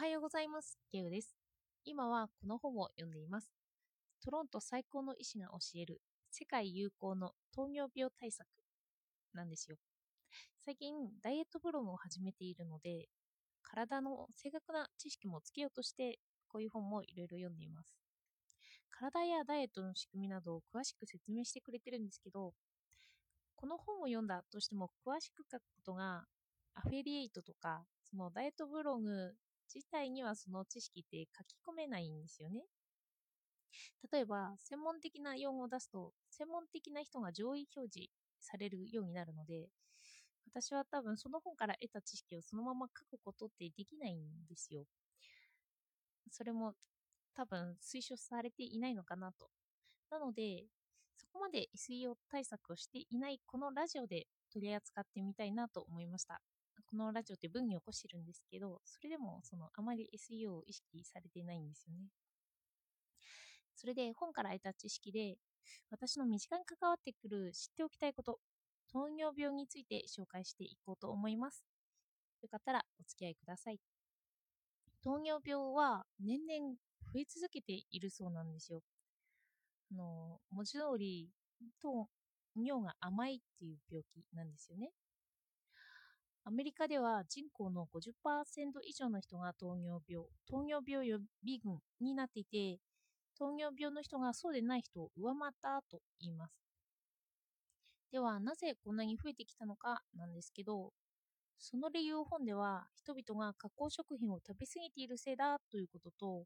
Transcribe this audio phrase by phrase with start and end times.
[0.00, 0.78] はようございます。
[0.90, 1.36] ゲウです。
[1.84, 3.52] 今はこの本を読んでいます。
[4.24, 6.00] トロント最高の医師が教える
[6.30, 8.46] 世界有効の糖尿病対策
[9.34, 9.76] なんですよ。
[10.64, 13.10] 最近ダイエットブログを始めているので、
[13.62, 17.94] 体の正確な知識もつけようとして、こういう本もいろいろ読んでいます。
[18.90, 22.54] 体やダイエットの仕組みなどを詳しく説明してくれてるんですけど、
[23.54, 26.24] この本を読んだとしても詳しく書くことが
[26.74, 29.34] アフィリエイトとかそのダイエットブログ
[29.72, 32.64] 自体にはその知識って書き込めないんですよね。
[34.12, 39.68] 例えば専門的な用語を出すと専門的な人が上位表示されるようになるので
[40.46, 44.84] 私は多分その本から得た知識をそのまま書くことってできないんですよ。
[46.30, 46.74] それも
[47.34, 49.50] 多分推奨されていないのかなと。
[50.10, 50.66] なので、
[51.16, 56.40] そこまで SEO 対策をしていないこのラジオで取り扱ってみたいなと思いました。
[56.90, 62.08] このラジオって文に起こしてるんですけど、それでもそのあまり SEO を意識されてないんですよね。
[63.76, 65.36] それで本から得た知識で、
[65.90, 68.40] 私の身近に関わってくる知っておきたいこと、
[68.92, 71.64] 糖尿病について紹介していこうと思います。
[72.42, 73.78] よかったらお付き合いください。
[75.04, 76.74] 糖尿病は年々
[77.12, 78.82] 増え続けているそうなんですよ。
[79.92, 81.30] あの文字通り
[81.80, 82.08] 糖
[82.56, 84.90] 尿が甘いっていう病気なんですよね。
[86.50, 92.80] アメリカでは人口の50%以上の人が糖尿病、糖尿病予備軍になっていて、
[93.38, 96.52] 糖尿病の人がそうでない人を上回ったと言います。
[98.10, 100.92] では、なぜこんなに増えてきたのかなんですけど、
[101.56, 106.44] その理由を本では人々が加工食品を食べ過ぎているせいだということと、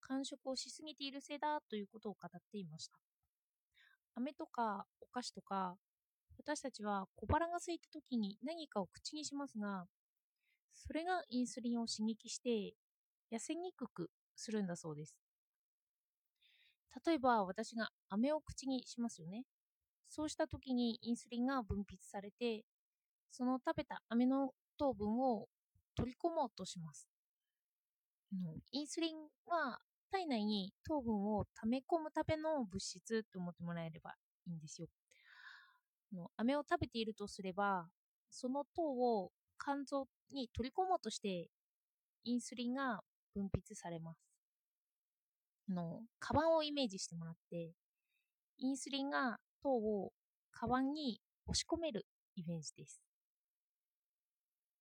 [0.00, 2.98] 間食をしすぎているせいだということを語っていました。
[4.14, 5.76] 飴とかお菓子とか、
[6.38, 9.86] 私たちは小腹が空いた時に何かを口にしますが、
[10.74, 12.74] それがインスリンを刺激して
[13.32, 15.16] 痩せにくくするんだそうです。
[17.04, 19.44] 例えば私が飴を口にしますよね。
[20.08, 22.64] そうした時にインスリンが分泌されて、
[23.30, 25.48] その食べた飴の糖分を
[25.96, 27.08] 取り込もうとします。
[28.72, 29.16] インスリン
[29.46, 29.78] は
[30.10, 34.14] 体内に糖分を溜め込むための物質と思ってもらえれば
[34.46, 34.88] いいんですよ。
[36.36, 37.88] 飴を食べているとすれば、
[38.30, 39.30] その糖を
[39.62, 41.48] 肝臓に取り込もうとして、
[42.24, 43.00] インスリンが
[43.34, 44.20] 分泌されます。
[45.68, 47.72] あの、カバンをイメージしてもらって、
[48.58, 50.12] インスリンが糖を
[50.50, 52.06] カバンに押し込める
[52.36, 53.00] イメージです。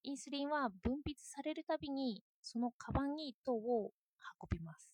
[0.04, 3.92] インスリンは分泌されるたびに、そのカバンに糖を
[4.42, 4.92] 運びます。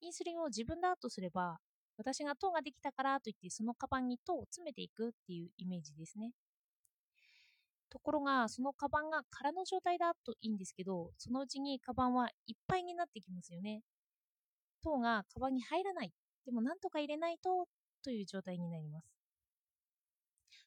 [0.00, 1.58] インスリンを自分だとすれば、
[1.96, 6.32] 私が糖ができたからといってそのカバンに糖を詰めていくっていうイメージですね。
[7.90, 13.82] ところがそのカバンが空の状態だといいんですけどそのうちにカバンはいっぱいになってきますよね。
[14.82, 16.12] 糖がカバンに入らない。
[16.44, 17.68] でもなんとか入れないと
[18.02, 19.06] という状態になります。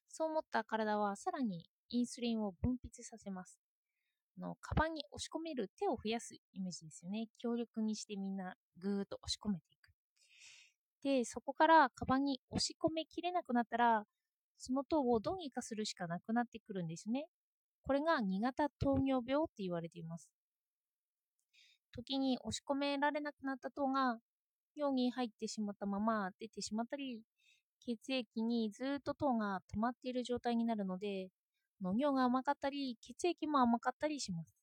[0.10, 3.60] そう思った体はさらにインスリンを分泌させます。
[4.40, 7.28] のカバンに押し込める手を増やすイメージですよね。
[7.38, 9.77] 強力にしてみんなぐーっと押し込めてい
[11.04, 14.06] で、そこからカバンに押し込めきれなくなったら、
[14.58, 17.28] その糖をどうにかするしかなくなってくるんですね。
[17.84, 20.30] これが2型糖尿病って言われています。
[21.92, 24.20] 時に押し込められなくなった糖が
[24.76, 27.22] 尿に入ってしまったまま出てしまったり、
[27.80, 31.30] 血液にずっと糖が溜まっている状態になるので、
[31.82, 34.56] 尿が甘かったり、血液も甘かったりします。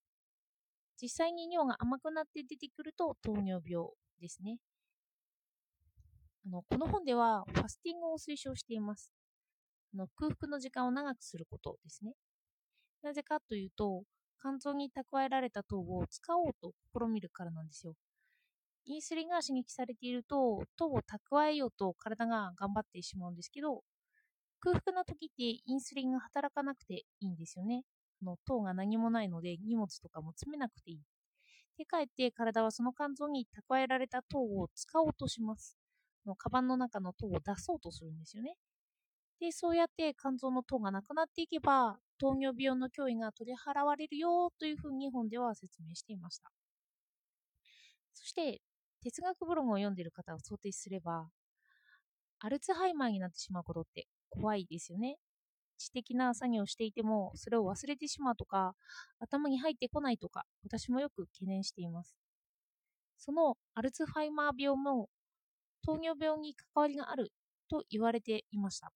[1.01, 3.89] 実際に尿が甘くなって出てくると糖尿病
[4.21, 4.59] ですね。
[6.47, 9.11] あのこの本ではファスティングを推奨しています
[9.95, 10.09] あの。
[10.17, 12.13] 空腹の時間を長くすることですね。
[13.03, 14.03] なぜかというと、
[14.43, 17.95] 肝臓に蓄えられた糖を使おうと試みるからなんですよ。
[18.87, 23.83] インスリンが刺激されていると、糖を蓄えようと体が頑張ってしまうんですけど、
[24.61, 25.35] 空腹の時って
[25.67, 27.85] インスリンが働かなくていいんですよね。
[28.23, 31.01] あの糖が何もないので荷物とかも詰めなくていい。
[31.79, 35.77] で、かえって体はその肝臓に蓄えられた糖を使おうとします。
[36.27, 38.57] のカバンの中の糖を出そうとするんですよね。
[39.41, 46.51] で、そうやって肝臓の糖がなくなっていけば、糖尿病の脅威が取り払われるよというふうに本では説明していました。
[48.15, 48.61] そして、
[49.03, 51.29] 哲学ブログを読んでいる方を想定すれば、
[52.39, 55.19] アルツハイマーになってしまうことって怖いですよね。
[55.79, 58.75] 知的な作業をしていても、それを忘れてしまうとか、
[59.19, 62.17] 頭に入ってこないとか、私もよく懸念しています。
[63.19, 65.09] そのアルツハイマー病も
[65.85, 67.33] 糖尿病に関わりがある
[67.69, 68.93] と言われていました。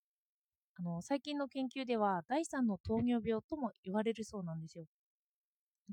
[0.77, 4.85] あの最近の研究では第3の糖尿病とも言われるそうなんですよ。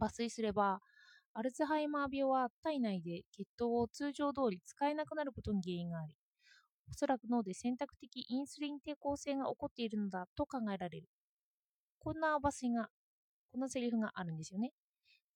[0.00, 0.80] 抜粋すれば、
[1.34, 6.14] アルツハイマー病は体内で血糖を通常通り使えなくなることに原因があり、
[6.90, 11.08] おそらく脳で選択的インスリン抵抗性が起こっているのだと考えられる。
[11.98, 12.88] こんな抜粋が、
[13.52, 14.72] こんなセリフがあるんですよね。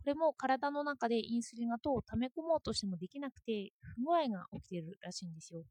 [0.00, 5.62] これも体の中でインスリンが糖を溜め込もうとしてもできなくて不具合が起きているらしいんですよ。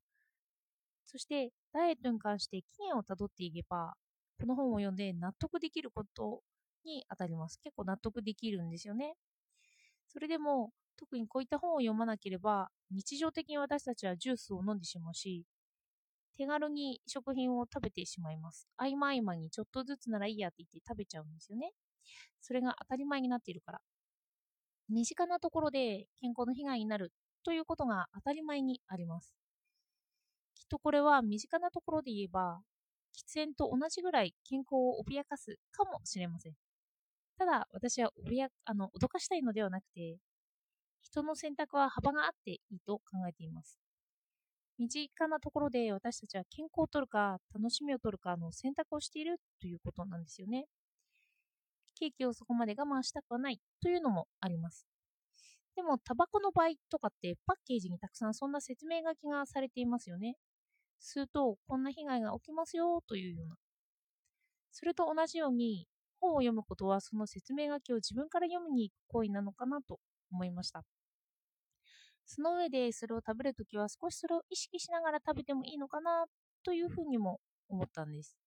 [1.06, 3.96] そしてダイエットに関して期限をたどっていけば
[4.40, 6.42] この本を読んで納得できること
[6.86, 7.60] に当たります。
[7.64, 9.16] 結構納得できるんですよね。
[10.08, 15.46] それでも特にこういった本を読まなければ日常的に私たちはジュースを飲んでしまうし
[16.38, 18.68] 手軽に食品を食べてしまいます。
[18.78, 21.72] 合間合間にちょっとずつならいいやって言って食べちゃうんですよね。
[22.42, 23.82] それが当たり前になっているから。
[24.90, 27.14] 身近なところで健康の被害になる
[27.44, 29.34] ということが当たり前にあります。
[30.56, 32.62] きっとこれは身近なところで言えば、
[33.18, 36.54] 喫煙と同じぐらい健康を脅かすかもしれません。
[37.38, 40.18] ただ、私は脅あの脅かしたいのではなくて、
[41.02, 43.80] 人の選択は幅があっていいと考えています。
[44.80, 50.66] 身近なところで私たちは健康を取るか楽しみを取るかの選択をしているということなんですよね。
[52.00, 54.86] ケーキをそこまで我慢したくはないというのもあります。
[55.76, 60.36] でも、タバコの場合とかってパッケージにたくさんそんな説明書きがされていますよね。
[61.00, 63.56] すると、こんな被害が起きますよというような。
[64.72, 65.88] それと同じように、
[66.20, 70.00] 本を読むことはその説明書きを自分から読みに行く行為なのかなと
[70.32, 70.84] 思いました。
[72.26, 76.26] その上でそれを食べるときは少しそれを意識しながら食べてもいいのかな
[76.64, 78.38] というふうにも思ったんです。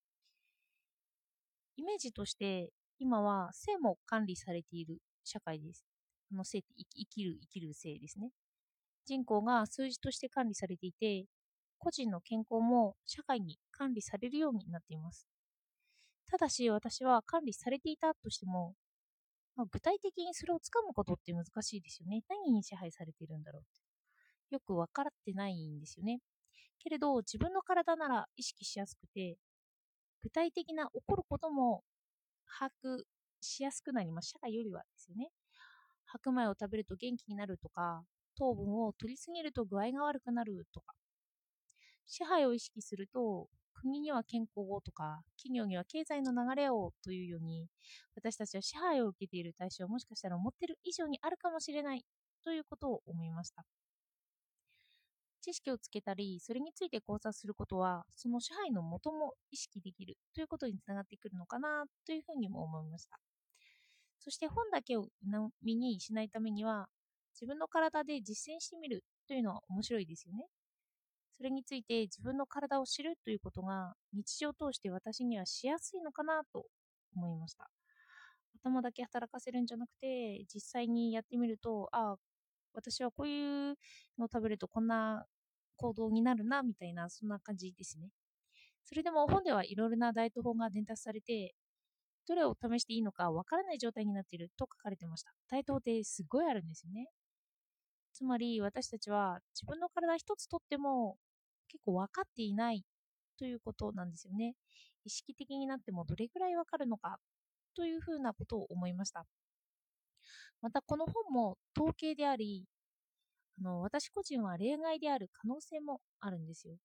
[1.76, 2.70] イメージとして
[3.02, 5.84] 今は性も管理されている社会です。
[6.30, 8.30] あの性って生きる生きる性ですね。
[9.04, 11.26] 人口が数字として管理されていて、
[11.78, 15.26] 個人の健康も社会に管理されるようになっています。
[16.30, 18.76] ただし私は管理されていたとしても、
[19.56, 22.22] まあ、具体的にそれをつかむことって難しいですよね。
[22.28, 23.80] 何に支配されているんだろうって。
[24.54, 26.20] よく分かってないんですよね。
[26.78, 29.38] けれど自分の体なら意識しやすくて、
[30.22, 31.82] 具体的な起こることも
[32.58, 33.04] 把握
[33.40, 34.30] しやすくなります。
[34.30, 35.30] 社会よりはですよね。
[36.06, 38.04] 白米を食べると元気になるとか、
[38.36, 40.94] 糖分を取りすぎると具合が悪くなるとか。
[42.06, 47.68] 支配を意識すると、国には健康をとか、企業には経済の流れをというように、
[48.14, 52.04] 私たちは支配を受けている対象をもしかしたら思っている以上にあるかもしれない
[52.44, 53.64] ということを思いました。
[55.42, 63.20] 知識をつけたり、それについて考察することは、その支配の元も意識できるということにつながってくるのかなというふうにも思いました。
[64.20, 65.08] そして本だけを
[65.62, 66.88] 身にしないためには、
[67.34, 70.46] 自分の体で実践してみるというのは面白いですよね。
[71.32, 76.66] それについて自分の体を知るということが日常を通して私にはしやすいのかなと
[77.16, 77.68] 思いました。
[78.64, 82.16] 頭だけ働かせるんじゃなくて、実際にやってみると、ああ、
[82.74, 83.74] 私はこういう
[84.18, 85.24] のを食べるとこんな
[85.76, 88.10] 行動になるなみたいなそんな感じですね。
[88.84, 91.54] それでも本ではいろいろなダイエット法が伝達されて
[92.26, 95.32] どれを試していいのかわからない状態になっていると書かれてました。
[95.50, 97.08] ダイエット法ってすごいあるんですよね。
[98.12, 101.16] つまり私たちは自分の体一つとっても
[101.68, 102.84] 結構分かっていない
[103.38, 104.54] ということなんですよね。
[105.04, 107.18] 意識的になってもどれぐらいわかるのか
[107.74, 109.24] というふうなことを思いました。
[110.62, 112.66] またこの本も統計であり
[113.60, 116.76] あの私個人は例外である可能性もあるんですよ。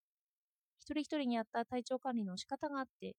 [0.80, 3.16] 一人一人に合った体調管理の仕方があって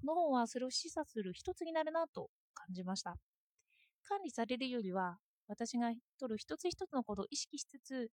[0.00, 3.16] この本はそれを示唆する一つになるなと感じました。
[4.04, 5.18] 管理されるよりは
[5.48, 8.10] 私が取る一つ一つのことを意識しつつ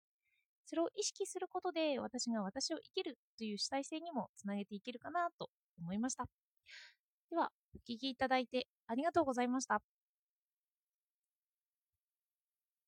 [0.66, 6.26] それを意識することで私が私を生きるという主体性にもつなげていけるかなと思いました。
[7.30, 9.80] ではお聴きいただいてありがとうございました。